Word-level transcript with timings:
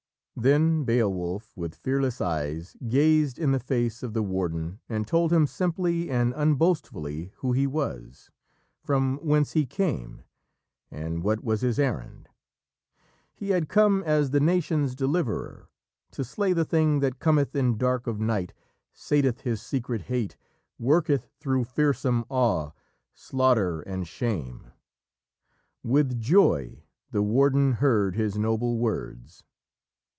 Then 0.33 0.85
Beowulf, 0.85 1.55
with 1.55 1.75
fearless 1.75 2.19
eyes, 2.19 2.75
gazed 2.87 3.37
in 3.37 3.51
the 3.51 3.59
face 3.59 4.01
of 4.01 4.13
the 4.13 4.23
warden 4.23 4.79
and 4.89 5.05
told 5.05 5.31
him 5.31 5.45
simply 5.45 6.09
and 6.09 6.33
unboastfully 6.33 7.29
who 7.35 7.51
he 7.51 7.67
was, 7.67 8.31
from 8.83 9.17
whence 9.17 9.51
he 9.51 9.67
came, 9.67 10.23
and 10.89 11.21
what 11.21 11.43
was 11.43 11.61
his 11.61 11.77
errand. 11.77 12.27
He 13.35 13.51
had 13.51 13.69
come 13.69 14.01
as 14.03 14.31
the 14.31 14.39
nation's 14.39 14.95
deliverer, 14.95 15.69
to 16.09 16.23
slay 16.23 16.53
the 16.53 16.65
thing 16.65 17.01
that 17.01 17.19
"Cometh 17.19 17.55
in 17.55 17.77
dark 17.77 18.07
of 18.07 18.19
night, 18.19 18.51
sateth 18.93 19.41
his 19.41 19.61
secret 19.61 20.03
hate, 20.03 20.37
Worketh 20.79 21.27
through 21.39 21.65
fearsome 21.65 22.25
awe, 22.29 22.71
slaughter 23.13 23.81
and 23.81 24.07
shame." 24.07 24.71
With 25.83 26.19
joy 26.19 26.81
the 27.11 27.21
warden 27.21 27.73
heard 27.73 28.15
his 28.15 28.39
noble 28.39 28.79
words. 28.79 29.43